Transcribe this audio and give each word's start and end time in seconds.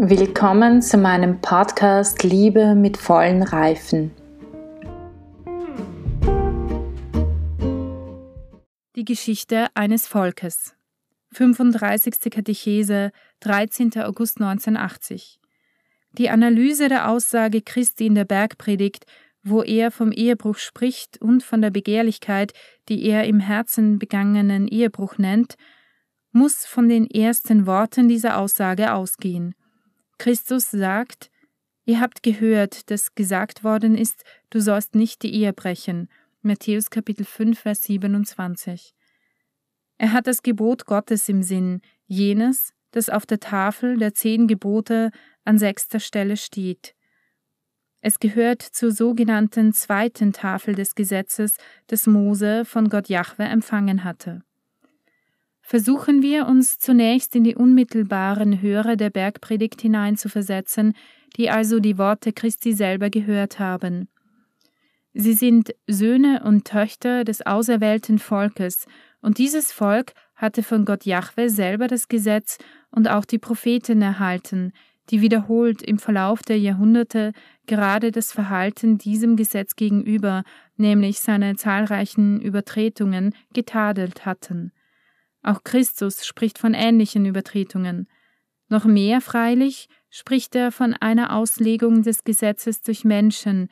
Willkommen 0.00 0.80
zu 0.80 0.96
meinem 0.96 1.40
Podcast 1.40 2.22
Liebe 2.22 2.76
mit 2.76 2.96
vollen 2.96 3.42
Reifen. 3.42 4.12
Die 8.94 9.04
Geschichte 9.04 9.66
eines 9.74 10.06
Volkes. 10.06 10.76
35. 11.32 12.30
Katechese, 12.30 13.10
13. 13.40 14.00
August 14.02 14.40
1980. 14.40 15.40
Die 16.12 16.30
Analyse 16.30 16.86
der 16.86 17.10
Aussage 17.10 17.60
Christi 17.60 18.06
in 18.06 18.14
der 18.14 18.24
Bergpredigt, 18.24 19.04
wo 19.42 19.64
er 19.64 19.90
vom 19.90 20.12
Ehebruch 20.12 20.58
spricht 20.58 21.20
und 21.20 21.42
von 21.42 21.60
der 21.60 21.70
Begehrlichkeit, 21.70 22.52
die 22.88 23.04
er 23.04 23.24
im 23.24 23.40
Herzen 23.40 23.98
begangenen 23.98 24.68
Ehebruch 24.68 25.18
nennt, 25.18 25.56
muss 26.30 26.66
von 26.66 26.88
den 26.88 27.10
ersten 27.10 27.66
Worten 27.66 28.08
dieser 28.08 28.38
Aussage 28.38 28.92
ausgehen. 28.92 29.56
Christus 30.18 30.70
sagt, 30.70 31.30
Ihr 31.88 32.00
habt 32.00 32.22
gehört, 32.22 32.90
dass 32.90 33.14
gesagt 33.14 33.64
worden 33.64 33.96
ist, 33.96 34.22
du 34.50 34.60
sollst 34.60 34.94
nicht 34.94 35.22
die 35.22 35.32
Ehe 35.32 35.54
brechen. 35.54 36.10
Matthäus 36.42 36.90
Kapitel 36.90 37.24
5, 37.24 37.58
Vers 37.58 37.84
27. 37.84 38.94
Er 39.96 40.12
hat 40.12 40.26
das 40.26 40.42
Gebot 40.42 40.84
Gottes 40.84 41.30
im 41.30 41.42
Sinn, 41.42 41.80
jenes, 42.06 42.74
das 42.90 43.08
auf 43.08 43.24
der 43.24 43.40
Tafel 43.40 43.96
der 43.96 44.12
zehn 44.12 44.46
Gebote 44.46 45.12
an 45.46 45.58
sechster 45.58 45.98
Stelle 45.98 46.36
steht. 46.36 46.94
Es 48.02 48.20
gehört 48.20 48.60
zur 48.60 48.92
sogenannten 48.92 49.72
zweiten 49.72 50.34
Tafel 50.34 50.74
des 50.74 50.94
Gesetzes, 50.94 51.56
das 51.86 52.06
Mose 52.06 52.66
von 52.66 52.90
Gott 52.90 53.08
Jahwe 53.08 53.44
empfangen 53.44 54.04
hatte. 54.04 54.42
Versuchen 55.68 56.22
wir 56.22 56.46
uns 56.46 56.78
zunächst 56.78 57.36
in 57.36 57.44
die 57.44 57.54
unmittelbaren 57.54 58.62
Hörer 58.62 58.96
der 58.96 59.10
Bergpredigt 59.10 59.82
hineinzuversetzen, 59.82 60.94
die 61.36 61.50
also 61.50 61.78
die 61.78 61.98
Worte 61.98 62.32
Christi 62.32 62.72
selber 62.72 63.10
gehört 63.10 63.58
haben. 63.58 64.08
Sie 65.12 65.34
sind 65.34 65.74
Söhne 65.86 66.42
und 66.42 66.64
Töchter 66.64 67.22
des 67.22 67.44
auserwählten 67.44 68.18
Volkes, 68.18 68.86
und 69.20 69.36
dieses 69.36 69.70
Volk 69.70 70.14
hatte 70.34 70.62
von 70.62 70.86
Gott 70.86 71.04
Jahwe 71.04 71.50
selber 71.50 71.86
das 71.86 72.08
Gesetz 72.08 72.56
und 72.90 73.06
auch 73.06 73.26
die 73.26 73.38
Propheten 73.38 74.00
erhalten, 74.00 74.72
die 75.10 75.20
wiederholt 75.20 75.82
im 75.82 75.98
Verlauf 75.98 76.40
der 76.40 76.58
Jahrhunderte 76.58 77.32
gerade 77.66 78.10
das 78.10 78.32
Verhalten 78.32 78.96
diesem 78.96 79.36
Gesetz 79.36 79.76
gegenüber, 79.76 80.44
nämlich 80.78 81.20
seine 81.20 81.56
zahlreichen 81.56 82.40
Übertretungen, 82.40 83.34
getadelt 83.52 84.24
hatten. 84.24 84.72
Auch 85.42 85.64
Christus 85.64 86.26
spricht 86.26 86.58
von 86.58 86.74
ähnlichen 86.74 87.26
Übertretungen. 87.26 88.08
Noch 88.68 88.84
mehr 88.84 89.20
freilich 89.20 89.88
spricht 90.10 90.54
er 90.54 90.72
von 90.72 90.94
einer 90.94 91.34
Auslegung 91.34 92.02
des 92.02 92.24
Gesetzes 92.24 92.82
durch 92.82 93.04
Menschen, 93.04 93.68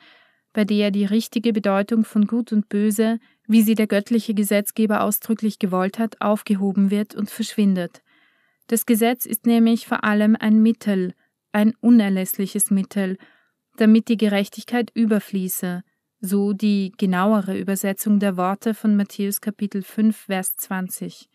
bei 0.53 0.65
der 0.65 0.91
die 0.91 1.05
richtige 1.05 1.53
Bedeutung 1.53 2.03
von 2.03 2.25
Gut 2.25 2.51
und 2.51 2.69
Böse, 2.69 3.19
wie 3.47 3.61
sie 3.61 3.75
der 3.75 3.87
göttliche 3.87 4.33
Gesetzgeber 4.33 5.01
ausdrücklich 5.01 5.59
gewollt 5.59 5.99
hat, 5.99 6.19
aufgehoben 6.21 6.89
wird 6.89 7.15
und 7.15 7.29
verschwindet. 7.29 8.01
Das 8.67 8.85
Gesetz 8.85 9.25
ist 9.25 9.45
nämlich 9.45 9.87
vor 9.87 10.03
allem 10.03 10.35
ein 10.35 10.61
Mittel, 10.61 11.13
ein 11.51 11.73
unerlässliches 11.79 12.71
Mittel, 12.71 13.17
damit 13.77 14.09
die 14.09 14.17
Gerechtigkeit 14.17 14.91
überfließe, 14.93 15.83
so 16.19 16.53
die 16.53 16.91
genauere 16.97 17.57
Übersetzung 17.57 18.19
der 18.19 18.35
Worte 18.35 18.73
von 18.73 18.95
Matthäus 18.95 19.41
Kapitel 19.41 19.83
5 19.83 20.17
Vers 20.17 20.57
20. 20.57 21.29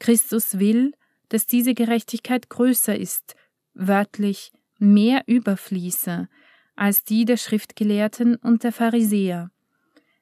Christus 0.00 0.58
will, 0.58 0.92
dass 1.28 1.46
diese 1.46 1.74
Gerechtigkeit 1.74 2.50
größer 2.50 2.98
ist, 2.98 3.36
wörtlich 3.74 4.50
mehr 4.78 5.22
überfließe, 5.26 6.28
als 6.74 7.04
die 7.04 7.24
der 7.24 7.36
Schriftgelehrten 7.36 8.34
und 8.36 8.64
der 8.64 8.72
Pharisäer. 8.72 9.50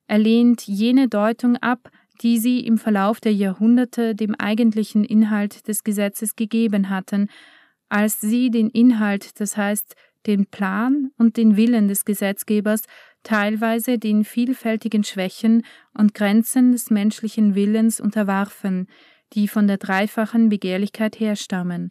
Er 0.06 0.18
lehnt 0.18 0.66
jene 0.66 1.08
Deutung 1.08 1.56
ab, 1.56 1.90
die 2.20 2.38
sie 2.38 2.60
im 2.60 2.78
Verlauf 2.78 3.20
der 3.20 3.32
Jahrhunderte 3.32 4.14
dem 4.14 4.34
eigentlichen 4.34 5.04
Inhalt 5.04 5.68
des 5.68 5.84
Gesetzes 5.84 6.36
gegeben 6.36 6.90
hatten, 6.90 7.30
als 7.88 8.20
sie 8.20 8.50
den 8.50 8.68
Inhalt, 8.70 9.40
das 9.40 9.56
heißt 9.56 9.94
den 10.26 10.46
Plan 10.46 11.10
und 11.16 11.36
den 11.36 11.56
Willen 11.56 11.88
des 11.88 12.04
Gesetzgebers, 12.04 12.82
teilweise 13.22 13.98
den 13.98 14.24
vielfältigen 14.24 15.04
Schwächen 15.04 15.64
und 15.94 16.12
Grenzen 16.14 16.72
des 16.72 16.90
menschlichen 16.90 17.54
Willens 17.54 18.00
unterwarfen, 18.00 18.88
die 19.32 19.48
von 19.48 19.66
der 19.66 19.78
dreifachen 19.78 20.48
Begehrlichkeit 20.48 21.18
herstammen. 21.20 21.90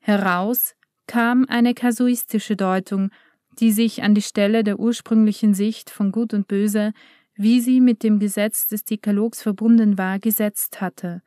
Heraus 0.00 0.74
kam 1.06 1.46
eine 1.48 1.74
kasuistische 1.74 2.56
Deutung, 2.56 3.10
die 3.58 3.72
sich 3.72 4.02
an 4.02 4.14
die 4.14 4.22
Stelle 4.22 4.64
der 4.64 4.78
ursprünglichen 4.78 5.54
Sicht 5.54 5.90
von 5.90 6.12
Gut 6.12 6.34
und 6.34 6.48
Böse, 6.48 6.92
wie 7.34 7.60
sie 7.60 7.80
mit 7.80 8.02
dem 8.02 8.18
Gesetz 8.18 8.66
des 8.66 8.84
Dekalogs 8.84 9.42
verbunden 9.42 9.98
war, 9.98 10.18
gesetzt 10.18 10.80
hatte. 10.80 11.22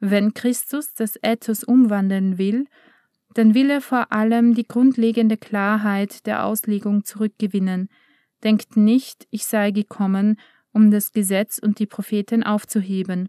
Wenn 0.00 0.34
Christus 0.34 0.94
das 0.94 1.16
Ethos 1.22 1.64
umwandeln 1.64 2.38
will, 2.38 2.66
dann 3.34 3.54
will 3.54 3.70
er 3.70 3.80
vor 3.80 4.12
allem 4.12 4.54
die 4.54 4.66
grundlegende 4.66 5.36
Klarheit 5.36 6.26
der 6.26 6.44
Auslegung 6.44 7.04
zurückgewinnen. 7.04 7.88
Denkt 8.42 8.76
nicht, 8.76 9.26
ich 9.30 9.46
sei 9.46 9.70
gekommen, 9.70 10.38
um 10.72 10.90
das 10.90 11.12
Gesetz 11.12 11.58
und 11.58 11.78
die 11.78 11.86
Propheten 11.86 12.42
aufzuheben. 12.42 13.28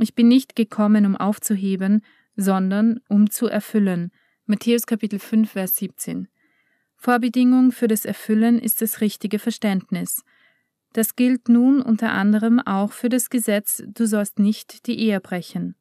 Ich 0.00 0.14
bin 0.14 0.28
nicht 0.28 0.56
gekommen, 0.56 1.04
um 1.04 1.16
aufzuheben, 1.16 2.02
sondern 2.34 3.00
um 3.08 3.30
zu 3.30 3.48
erfüllen. 3.48 4.10
Matthäus 4.46 4.86
Kapitel 4.86 5.18
5, 5.18 5.50
Vers 5.50 5.76
17. 5.76 6.28
Vorbedingung 6.96 7.70
für 7.70 7.86
das 7.86 8.04
Erfüllen 8.04 8.58
ist 8.58 8.80
das 8.80 9.00
richtige 9.02 9.38
Verständnis. 9.38 10.22
Das 10.92 11.16
gilt 11.16 11.48
nun 11.48 11.82
unter 11.82 12.12
anderem 12.12 12.60
auch 12.60 12.92
für 12.92 13.08
das 13.08 13.30
Gesetz, 13.30 13.82
du 13.86 14.06
sollst 14.06 14.38
nicht 14.38 14.86
die 14.86 14.98
Ehe 14.98 15.20
brechen. 15.20 15.76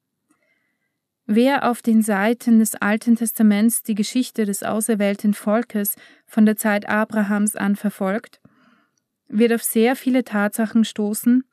Wer 1.26 1.70
auf 1.70 1.82
den 1.82 2.02
Seiten 2.02 2.60
des 2.60 2.76
Alten 2.76 3.16
Testaments 3.16 3.84
die 3.84 3.96
Geschichte 3.96 4.46
des 4.46 4.64
auserwählten 4.64 5.34
Volkes 5.34 5.96
von 6.26 6.46
der 6.46 6.58
Zeit 6.58 6.90
Abrahams 6.90 7.56
an 7.56 7.76
verfolgt, 7.76 8.42
wird 9.28 9.54
auf 9.54 9.64
sehr 9.64 9.96
viele 9.96 10.24
Tatsachen 10.24 10.84
stoßen, 10.84 11.44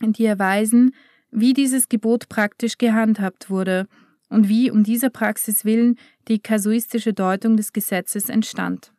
die 0.00 0.24
erweisen, 0.24 0.94
wie 1.34 1.52
dieses 1.52 1.88
Gebot 1.88 2.28
praktisch 2.28 2.78
gehandhabt 2.78 3.50
wurde 3.50 3.86
und 4.28 4.48
wie 4.48 4.70
um 4.70 4.84
dieser 4.84 5.10
Praxis 5.10 5.64
willen 5.64 5.96
die 6.28 6.38
kasuistische 6.38 7.12
Deutung 7.12 7.56
des 7.56 7.72
Gesetzes 7.72 8.28
entstand. 8.28 8.92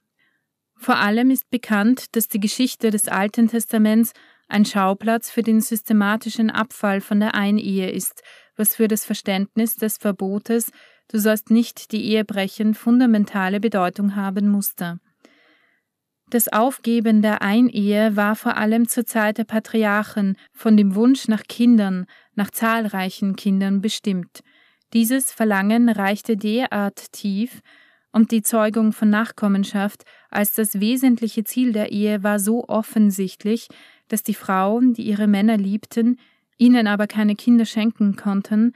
Vor 0.75 0.97
allem 0.97 1.31
ist 1.31 1.50
bekannt, 1.50 2.16
dass 2.16 2.28
die 2.28 2.40
Geschichte 2.40 2.91
des 2.91 3.07
Alten 3.07 3.47
Testaments 3.47 4.12
ein 4.47 4.66
Schauplatz 4.66 5.31
für 5.31 5.41
den 5.41 5.62
systematischen 5.62 6.50
Abfall 6.50 7.01
von 7.01 7.19
der 7.19 7.34
Einehe 7.34 7.90
ist, 7.90 8.22
was 8.56 8.75
für 8.75 8.88
das 8.88 9.06
Verständnis 9.06 9.75
des 9.75 9.97
Verbotes 9.97 10.72
Du 11.07 11.19
sollst 11.19 11.51
nicht 11.51 11.91
die 11.91 12.03
Ehe 12.03 12.25
brechen 12.25 12.74
fundamentale 12.74 13.59
Bedeutung 13.59 14.16
haben 14.16 14.47
musste. 14.47 15.00
Das 16.30 16.47
Aufgeben 16.52 17.22
der 17.22 17.41
Einehe 17.44 18.16
war 18.16 18.36
vor 18.36 18.58
allem 18.58 18.88
zur 18.88 19.06
Zeit 19.06 19.38
der 19.38 19.44
Patriarchen 19.44 20.38
von 20.53 20.75
dem 20.75 20.96
Wunsch 20.96 21.28
nach 21.28 21.44
Kindern, 21.44 22.08
nach 22.34 22.50
zahlreichen 22.50 23.36
Kindern 23.36 23.80
bestimmt. 23.81 24.41
Dieses 24.94 25.31
Verlangen 25.31 25.90
reichte 25.90 26.36
derart 26.36 27.12
tief, 27.12 27.62
und 28.12 28.31
die 28.31 28.41
Zeugung 28.41 28.94
von 28.94 29.09
Nachkommenschaft 29.09 30.06
als 30.30 30.53
das 30.53 30.80
wesentliche 30.80 31.44
Ziel 31.44 31.74
der 31.74 31.91
Ehe 31.91 32.24
war 32.24 32.40
so 32.40 32.63
offensichtlich, 32.69 33.68
dass 34.07 34.24
die 34.24 34.34
Frauen, 34.34 34.94
die 34.94 35.02
ihre 35.02 35.28
Männer 35.28 35.57
liebten, 35.57 36.18
ihnen 36.57 36.88
aber 36.88 37.07
keine 37.07 37.36
Kinder 37.36 37.66
schenken 37.66 38.16
konnten, 38.16 38.74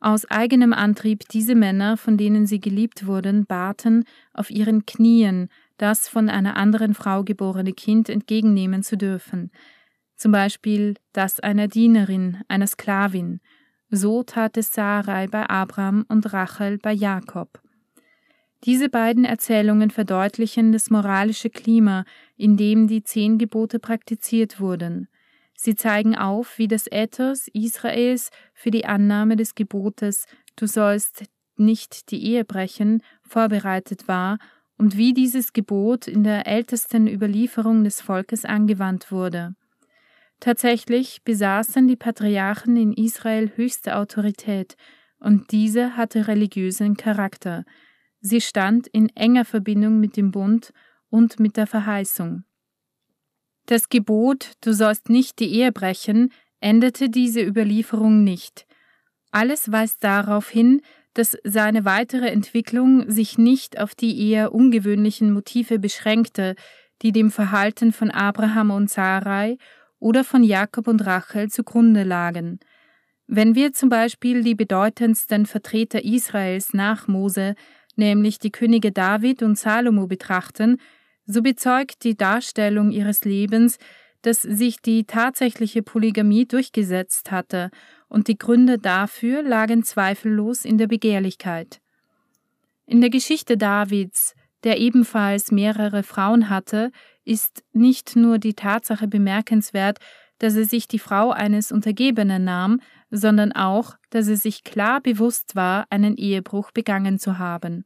aus 0.00 0.24
eigenem 0.24 0.72
Antrieb 0.72 1.28
diese 1.28 1.54
Männer, 1.54 1.98
von 1.98 2.16
denen 2.16 2.46
sie 2.46 2.60
geliebt 2.60 3.06
wurden, 3.06 3.44
baten, 3.44 4.04
auf 4.32 4.50
ihren 4.50 4.86
Knien 4.86 5.50
das 5.78 6.08
von 6.08 6.28
einer 6.28 6.56
anderen 6.56 6.92
Frau 6.92 7.24
geborene 7.24 7.72
Kind 7.72 8.08
entgegennehmen 8.08 8.82
zu 8.82 8.96
dürfen, 8.96 9.50
zum 10.16 10.32
Beispiel 10.32 10.94
das 11.12 11.40
einer 11.40 11.68
Dienerin, 11.68 12.42
einer 12.48 12.66
Sklavin. 12.66 13.40
So 13.88 14.22
tat 14.22 14.56
es 14.56 14.72
Sarai 14.72 15.28
bei 15.28 15.48
Abraham 15.48 16.04
und 16.08 16.32
Rachel 16.32 16.78
bei 16.78 16.92
Jakob. 16.92 17.62
Diese 18.64 18.88
beiden 18.88 19.24
Erzählungen 19.24 19.90
verdeutlichen 19.90 20.72
das 20.72 20.90
moralische 20.90 21.48
Klima, 21.48 22.04
in 22.36 22.56
dem 22.56 22.88
die 22.88 23.04
zehn 23.04 23.38
Gebote 23.38 23.78
praktiziert 23.78 24.60
wurden. 24.60 25.08
Sie 25.54 25.76
zeigen 25.76 26.16
auf, 26.16 26.58
wie 26.58 26.68
das 26.68 26.86
Ethos 26.90 27.48
Israels 27.52 28.30
für 28.54 28.70
die 28.70 28.84
Annahme 28.84 29.36
des 29.36 29.54
Gebotes 29.54 30.26
Du 30.56 30.66
sollst 30.66 31.24
nicht 31.56 32.10
die 32.10 32.24
Ehe 32.24 32.44
brechen 32.44 33.02
vorbereitet 33.22 34.08
war 34.08 34.38
und 34.78 34.96
wie 34.96 35.12
dieses 35.12 35.52
Gebot 35.52 36.06
in 36.06 36.24
der 36.24 36.46
ältesten 36.46 37.06
Überlieferung 37.08 37.84
des 37.84 38.00
Volkes 38.00 38.44
angewandt 38.44 39.12
wurde. 39.12 39.54
Tatsächlich 40.40 41.22
besaßen 41.24 41.88
die 41.88 41.96
Patriarchen 41.96 42.76
in 42.76 42.92
Israel 42.92 43.52
höchste 43.56 43.96
Autorität, 43.96 44.76
und 45.20 45.50
diese 45.50 45.96
hatte 45.96 46.28
religiösen 46.28 46.96
Charakter. 46.96 47.64
Sie 48.20 48.40
stand 48.40 48.86
in 48.86 49.08
enger 49.16 49.44
Verbindung 49.44 49.98
mit 49.98 50.16
dem 50.16 50.30
Bund 50.30 50.72
und 51.10 51.40
mit 51.40 51.56
der 51.56 51.66
Verheißung. 51.66 52.44
Das 53.66 53.88
Gebot, 53.88 54.52
du 54.60 54.72
sollst 54.72 55.10
nicht 55.10 55.40
die 55.40 55.52
Ehe 55.52 55.72
brechen, 55.72 56.32
endete 56.60 57.10
diese 57.10 57.42
Überlieferung 57.42 58.22
nicht. 58.22 58.66
Alles 59.30 59.70
weist 59.70 60.02
darauf 60.02 60.48
hin, 60.48 60.80
dass 61.14 61.36
seine 61.44 61.84
weitere 61.84 62.28
Entwicklung 62.28 63.10
sich 63.10 63.38
nicht 63.38 63.80
auf 63.80 63.94
die 63.94 64.30
eher 64.30 64.54
ungewöhnlichen 64.54 65.32
Motive 65.32 65.78
beschränkte, 65.78 66.54
die 67.02 67.12
dem 67.12 67.30
Verhalten 67.30 67.92
von 67.92 68.10
Abraham 68.10 68.70
und 68.70 68.90
Sarai 68.90 69.56
oder 69.98 70.24
von 70.24 70.42
Jakob 70.42 70.88
und 70.88 71.04
Rachel 71.06 71.48
zugrunde 71.48 72.02
lagen. 72.02 72.60
Wenn 73.26 73.54
wir 73.54 73.72
zum 73.72 73.88
Beispiel 73.88 74.42
die 74.42 74.54
bedeutendsten 74.54 75.46
Vertreter 75.46 76.02
Israels 76.04 76.72
nach 76.72 77.08
Mose, 77.08 77.54
nämlich 77.96 78.38
die 78.38 78.50
Könige 78.50 78.92
David 78.92 79.42
und 79.42 79.58
Salomo 79.58 80.06
betrachten, 80.06 80.78
so 81.26 81.42
bezeugt 81.42 82.04
die 82.04 82.16
Darstellung 82.16 82.90
ihres 82.90 83.24
Lebens, 83.24 83.76
dass 84.22 84.42
sich 84.42 84.80
die 84.80 85.04
tatsächliche 85.04 85.82
Polygamie 85.82 86.46
durchgesetzt 86.46 87.30
hatte, 87.30 87.70
und 88.08 88.28
die 88.28 88.38
Gründe 88.38 88.78
dafür 88.78 89.42
lagen 89.42 89.82
zweifellos 89.82 90.64
in 90.64 90.78
der 90.78 90.86
Begehrlichkeit. 90.86 91.80
In 92.86 93.00
der 93.00 93.10
Geschichte 93.10 93.56
Davids, 93.56 94.34
der 94.64 94.78
ebenfalls 94.78 95.52
mehrere 95.52 96.02
Frauen 96.02 96.48
hatte, 96.48 96.90
ist 97.24 97.62
nicht 97.72 98.16
nur 98.16 98.38
die 98.38 98.54
Tatsache 98.54 99.06
bemerkenswert, 99.06 99.98
dass 100.38 100.56
er 100.56 100.64
sich 100.64 100.88
die 100.88 100.98
Frau 100.98 101.30
eines 101.30 101.72
Untergebenen 101.72 102.44
nahm, 102.44 102.80
sondern 103.10 103.52
auch, 103.52 103.96
dass 104.10 104.28
er 104.28 104.36
sich 104.36 104.64
klar 104.64 105.00
bewusst 105.00 105.56
war, 105.56 105.86
einen 105.90 106.16
Ehebruch 106.16 106.70
begangen 106.70 107.18
zu 107.18 107.38
haben. 107.38 107.84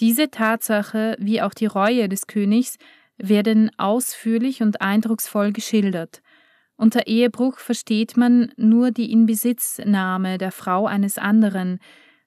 Diese 0.00 0.30
Tatsache 0.30 1.16
wie 1.18 1.42
auch 1.42 1.54
die 1.54 1.66
Reue 1.66 2.08
des 2.08 2.26
Königs 2.26 2.78
werden 3.16 3.70
ausführlich 3.78 4.62
und 4.62 4.80
eindrucksvoll 4.80 5.52
geschildert. 5.52 6.22
Unter 6.76 7.06
Ehebruch 7.06 7.58
versteht 7.58 8.16
man 8.16 8.52
nur 8.56 8.90
die 8.90 9.12
Inbesitznahme 9.12 10.38
der 10.38 10.52
Frau 10.52 10.86
eines 10.86 11.18
anderen, 11.18 11.78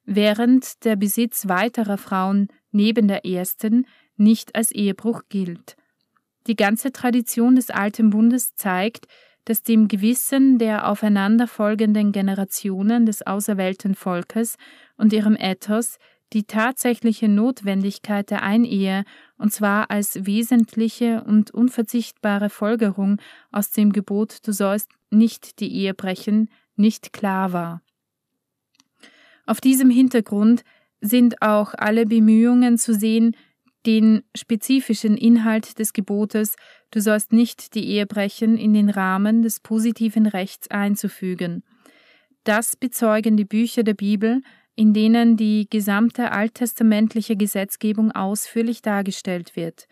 während 0.04 0.84
der 0.84 0.96
Besitz 0.96 1.48
weiterer 1.48 1.98
Frauen 1.98 2.48
neben 2.72 3.08
der 3.08 3.26
ersten 3.26 3.86
nicht 4.16 4.56
als 4.56 4.72
Ehebruch 4.72 5.22
gilt. 5.28 5.76
Die 6.46 6.56
ganze 6.56 6.92
Tradition 6.92 7.56
des 7.56 7.70
Alten 7.70 8.08
Bundes 8.10 8.54
zeigt, 8.54 9.06
dass 9.44 9.62
dem 9.62 9.88
Gewissen 9.88 10.58
der 10.58 10.88
aufeinanderfolgenden 10.88 12.12
Generationen 12.12 13.06
des 13.06 13.26
auserwählten 13.26 13.94
Volkes 13.94 14.56
und 14.96 15.12
ihrem 15.12 15.36
Ethos 15.36 15.98
die 16.32 16.44
tatsächliche 16.44 17.28
Notwendigkeit 17.28 18.30
der 18.30 18.42
Einehe, 18.42 19.04
und 19.38 19.52
zwar 19.52 19.90
als 19.90 20.26
wesentliche 20.26 21.24
und 21.24 21.52
unverzichtbare 21.52 22.50
Folgerung 22.50 23.20
aus 23.50 23.70
dem 23.70 23.92
Gebot 23.92 24.46
Du 24.46 24.52
sollst 24.52 24.90
nicht 25.10 25.60
die 25.60 25.72
Ehe 25.72 25.94
brechen, 25.94 26.50
nicht 26.76 27.12
klar 27.12 27.52
war. 27.52 27.82
Auf 29.46 29.60
diesem 29.60 29.90
Hintergrund 29.90 30.62
sind 31.00 31.40
auch 31.40 31.74
alle 31.74 32.04
Bemühungen 32.04 32.76
zu 32.76 32.92
sehen, 32.92 33.36
den 33.86 34.22
spezifischen 34.34 35.16
Inhalt 35.16 35.78
des 35.78 35.92
Gebotes 35.92 36.56
Du 36.90 37.00
sollst 37.00 37.32
nicht 37.32 37.74
die 37.74 37.86
Ehe 37.86 38.06
brechen 38.06 38.56
in 38.56 38.72
den 38.72 38.90
Rahmen 38.90 39.42
des 39.42 39.60
positiven 39.60 40.26
Rechts 40.26 40.68
einzufügen. 40.70 41.62
Das 42.44 42.76
bezeugen 42.76 43.36
die 43.36 43.44
Bücher 43.44 43.82
der 43.82 43.94
Bibel, 43.94 44.40
in 44.78 44.92
denen 44.94 45.36
die 45.36 45.66
gesamte 45.68 46.30
alttestamentliche 46.30 47.34
Gesetzgebung 47.34 48.12
ausführlich 48.12 48.80
dargestellt 48.80 49.56
wird. 49.56 49.88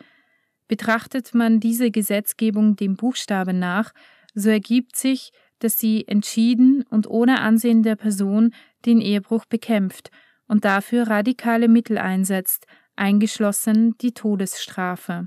Betrachtet 0.69 1.35
man 1.35 1.59
diese 1.59 1.91
Gesetzgebung 1.91 2.77
dem 2.77 2.94
Buchstaben 2.94 3.59
nach, 3.59 3.93
so 4.33 4.49
ergibt 4.49 4.94
sich, 4.94 5.33
dass 5.59 5.77
sie 5.77 6.06
entschieden 6.06 6.85
und 6.88 7.11
ohne 7.11 7.41
Ansehen 7.41 7.83
der 7.83 7.97
Person 7.97 8.55
den 8.85 9.00
Ehebruch 9.00 9.44
bekämpft 9.47 10.12
und 10.47 10.65
dafür 10.65 11.09
radikale 11.09 11.67
Mittel 11.67 11.99
einsetzt, 11.99 12.69
eingeschlossen 12.94 13.99
die 14.00 14.12
Todesstrafe. 14.12 15.27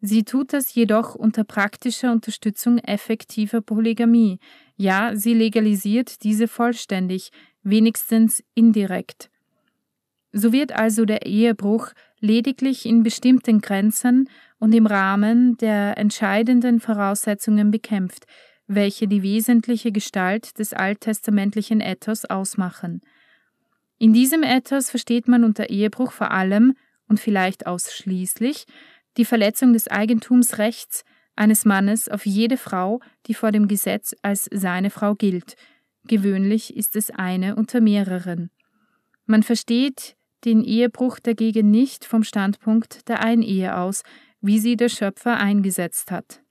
Sie 0.00 0.22
tut 0.22 0.52
das 0.52 0.72
jedoch 0.74 1.16
unter 1.16 1.42
praktischer 1.42 2.12
Unterstützung 2.12 2.78
effektiver 2.78 3.62
Polygamie, 3.62 4.38
ja, 4.80 5.14
sie 5.14 5.34
legalisiert 5.34 6.24
diese 6.24 6.48
vollständig, 6.48 7.32
wenigstens 7.62 8.42
indirekt. 8.54 9.28
So 10.32 10.54
wird 10.54 10.72
also 10.72 11.04
der 11.04 11.26
Ehebruch 11.26 11.88
lediglich 12.18 12.86
in 12.86 13.02
bestimmten 13.02 13.60
Grenzen 13.60 14.30
und 14.58 14.74
im 14.74 14.86
Rahmen 14.86 15.58
der 15.58 15.98
entscheidenden 15.98 16.80
Voraussetzungen 16.80 17.70
bekämpft, 17.70 18.24
welche 18.68 19.06
die 19.06 19.22
wesentliche 19.22 19.92
Gestalt 19.92 20.58
des 20.58 20.72
alttestamentlichen 20.72 21.82
Ethos 21.82 22.24
ausmachen. 22.24 23.02
In 23.98 24.14
diesem 24.14 24.42
Ethos 24.42 24.88
versteht 24.88 25.28
man 25.28 25.44
unter 25.44 25.68
Ehebruch 25.68 26.10
vor 26.10 26.30
allem 26.30 26.74
und 27.06 27.20
vielleicht 27.20 27.66
ausschließlich 27.66 28.64
die 29.18 29.26
Verletzung 29.26 29.74
des 29.74 29.88
Eigentumsrechts 29.88 31.04
eines 31.40 31.64
Mannes 31.64 32.08
auf 32.08 32.24
jede 32.24 32.56
Frau, 32.56 33.00
die 33.26 33.34
vor 33.34 33.50
dem 33.50 33.66
Gesetz 33.66 34.14
als 34.22 34.48
seine 34.52 34.90
Frau 34.90 35.14
gilt, 35.14 35.56
Gewöhnlich 36.04 36.76
ist 36.76 36.96
es 36.96 37.10
eine 37.10 37.56
unter 37.56 37.80
mehreren. 37.80 38.50
Man 39.26 39.42
versteht 39.42 40.16
den 40.44 40.64
Ehebruch 40.64 41.20
dagegen 41.20 41.70
nicht 41.70 42.04
vom 42.04 42.24
Standpunkt 42.24 43.08
der 43.08 43.20
Einehe 43.22 43.76
aus, 43.76 44.02
wie 44.40 44.58
sie 44.58 44.76
der 44.76 44.88
Schöpfer 44.88 45.36
eingesetzt 45.36 46.10
hat. 46.10 46.42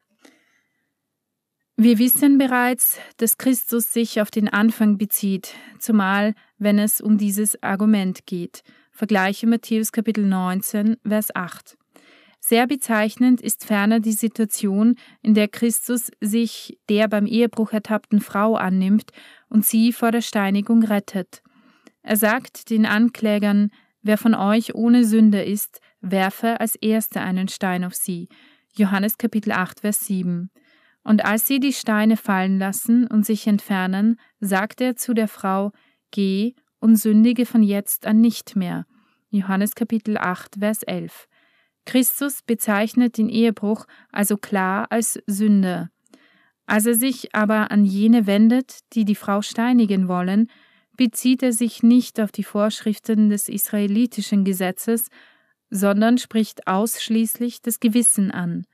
Wir 1.76 1.98
wissen 1.98 2.38
bereits, 2.38 3.00
dass 3.18 3.38
Christus 3.38 3.92
sich 3.92 4.22
auf 4.22 4.32
den 4.32 4.50
Anfang 4.50 4.98
bezieht, 4.98 5.56
zumal 5.80 6.36
wenn 6.58 6.78
es 6.78 7.02
um 7.02 7.18
dieses 7.18 7.62
Argument 7.64 8.26
geht. 8.26 8.64
Vergleiche 8.92 9.48
Matthäus 9.48 9.92
Kapitel 9.92 10.26
19, 10.26 10.98
Vers 11.08 11.34
8. 11.34 11.78
Sehr 12.40 12.68
bezeichnend 12.68 13.42
ist 13.42 13.66
ferner 13.66 14.00
die 14.00 14.14
Situation, 14.14 14.96
in 15.22 15.34
der 15.34 15.48
Christus 15.48 16.10
sich 16.22 16.80
der 16.90 17.08
beim 17.08 17.26
Ehebruch 17.26 17.74
ertappten 17.74 18.22
Frau 18.22 18.56
annimmt 18.56 19.12
und 19.50 19.66
sie 19.66 19.92
vor 19.92 20.12
der 20.12 20.22
Steinigung 20.22 20.84
rettet. 20.84 21.42
Er 22.02 22.16
sagt 22.16 22.70
den 22.70 22.86
Anklägern, 22.86 23.72
wer 24.02 24.18
von 24.18 24.34
euch 24.34 24.74
ohne 24.74 25.04
Sünde 25.04 25.44
ist, 25.44 25.82
werfe 26.02 26.60
als 26.60 26.76
Erster 26.76 27.22
einen 27.22 27.50
Stein 27.50 27.84
auf 27.84 27.94
sie. 27.94 28.30
Johannes 28.74 29.18
Kapitel 29.18 29.52
8, 29.52 29.82
Vers 29.82 30.06
7. 30.06 30.50
Und 31.04 31.26
als 31.26 31.46
sie 31.46 31.60
die 31.60 31.74
Steine 31.74 32.18
fallen 32.18 32.58
lassen 32.58 33.08
und 33.08 33.26
sich 33.26 33.48
entfernen, 33.48 34.20
sagt 34.40 34.82
er 34.82 34.96
zu 34.96 35.14
der 35.14 35.28
Frau, 35.28 35.72
Geh 36.12 36.56
und 36.80 36.96
sündige 36.96 37.46
von 37.46 37.62
jetzt 37.62 38.08
an 38.08 38.22
nicht 38.22 38.56
mehr. 38.56 38.86
Johannes 39.30 39.76
Kapitel 39.76 40.18
8, 40.18 40.56
Vers 40.60 40.84
11. 40.84 41.28
Christus 41.86 42.42
bezeichnet 42.42 43.18
den 43.18 43.30
Ehebruch 43.30 43.86
also 44.12 44.38
klar 44.38 44.88
als 44.92 45.20
Sünde. 45.26 45.90
Als 46.66 46.86
er 46.86 46.96
sich 46.96 47.34
aber 47.34 47.72
an 47.72 47.84
jene 47.84 48.28
wendet, 48.28 48.80
die 48.94 49.06
die 49.06 49.16
Frau 49.16 49.42
steinigen 49.42 50.08
wollen, 50.08 50.50
bezieht 50.96 51.42
er 51.42 51.54
sich 51.54 51.82
nicht 51.82 52.20
auf 52.20 52.32
die 52.32 52.44
Vorschriften 52.44 53.30
des 53.30 53.50
israelitischen 53.50 54.44
Gesetzes, 54.44 55.08
sondern 55.70 56.18
spricht 56.18 56.68
ausschließlich 56.68 57.62
das 57.62 57.80
Gewissen 57.80 58.32
an. 58.32 58.66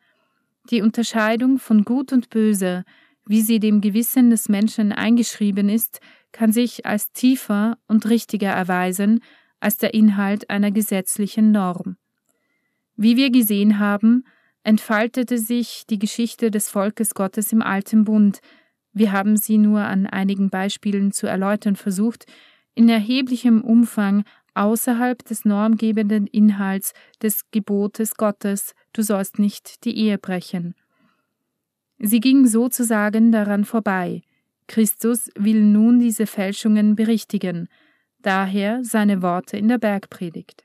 Die 0.71 0.81
Unterscheidung 0.81 1.59
von 1.59 1.83
Gut 1.83 2.11
und 2.11 2.29
Böse, 2.29 2.83
wie 3.25 3.41
sie 3.41 3.59
dem 3.59 3.79
Gewissen 3.81 4.29
des 4.29 4.49
Menschen 4.49 4.91
eingeschrieben 4.91 5.69
ist, 5.69 5.99
kann 6.31 6.51
sich 6.51 6.85
als 6.85 7.11
tiefer 7.11 7.77
und 7.87 8.09
richtiger 8.09 8.49
erweisen 8.49 9.21
als 9.59 9.77
der 9.77 9.93
Inhalt 9.93 10.49
einer 10.49 10.71
gesetzlichen 10.71 11.51
Norm. 11.51 11.97
Wie 12.95 13.17
wir 13.17 13.29
gesehen 13.29 13.79
haben, 13.79 14.25
entfaltete 14.63 15.37
sich 15.37 15.85
die 15.89 15.99
Geschichte 15.99 16.51
des 16.51 16.69
Volkes 16.69 17.13
Gottes 17.13 17.51
im 17.51 17.61
Alten 17.61 18.03
Bund, 18.05 18.41
wir 18.97 19.11
haben 19.11 19.35
sie 19.35 19.57
nur 19.57 19.81
an 19.81 20.07
einigen 20.07 20.49
Beispielen 20.49 21.11
zu 21.11 21.27
erläutern 21.27 21.75
versucht, 21.75 22.25
in 22.75 22.87
erheblichem 22.87 23.61
Umfang 23.61 24.23
außerhalb 24.53 25.23
des 25.25 25.43
normgebenden 25.43 26.27
Inhalts 26.27 26.93
des 27.21 27.51
Gebotes 27.51 28.15
Gottes, 28.15 28.73
du 28.93 29.01
sollst 29.01 29.37
nicht 29.37 29.83
die 29.83 29.97
Ehe 29.97 30.17
brechen. 30.17 30.75
Sie 31.99 32.21
ging 32.21 32.47
sozusagen 32.47 33.33
daran 33.33 33.65
vorbei. 33.65 34.21
Christus 34.67 35.29
will 35.35 35.61
nun 35.61 35.99
diese 35.99 36.25
Fälschungen 36.25 36.95
berichtigen, 36.95 37.67
daher 38.19 38.83
seine 38.83 39.21
Worte 39.21 39.57
in 39.57 39.67
der 39.67 39.77
Bergpredigt. 39.77 40.64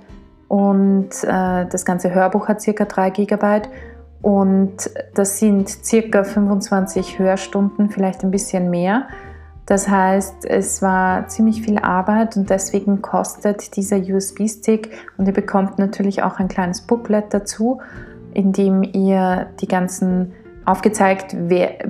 und 0.51 1.11
äh, 1.23 1.65
das 1.65 1.85
ganze 1.85 2.13
Hörbuch 2.13 2.49
hat 2.49 2.61
ca. 2.61 2.83
3 2.83 3.11
GB 3.11 3.61
und 4.21 4.73
das 5.13 5.39
sind 5.39 5.77
ca. 5.89 6.25
25 6.25 7.19
Hörstunden, 7.19 7.89
vielleicht 7.89 8.25
ein 8.25 8.31
bisschen 8.31 8.69
mehr. 8.69 9.07
Das 9.65 9.87
heißt, 9.87 10.43
es 10.43 10.81
war 10.81 11.29
ziemlich 11.29 11.61
viel 11.61 11.77
Arbeit 11.79 12.35
und 12.35 12.49
deswegen 12.49 13.01
kostet 13.01 13.77
dieser 13.77 13.99
USB-Stick 13.99 14.89
und 15.17 15.25
ihr 15.25 15.33
bekommt 15.33 15.79
natürlich 15.79 16.21
auch 16.21 16.37
ein 16.37 16.49
kleines 16.49 16.81
Booklet 16.81 17.33
dazu, 17.33 17.79
in 18.33 18.51
dem 18.51 18.83
ihr 18.83 19.47
die 19.61 19.69
ganzen 19.69 20.33
aufgezeigt 20.65 21.33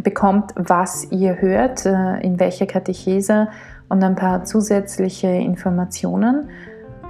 bekommt, 0.03 0.51
was 0.53 1.12
ihr 1.12 1.41
hört, 1.41 1.88
äh, 1.88 2.20
in 2.20 2.39
welcher 2.39 2.68
Katechese 2.68 3.48
und 3.89 4.03
ein 4.03 4.15
paar 4.15 4.44
zusätzliche 4.44 5.30
Informationen. 5.30 6.48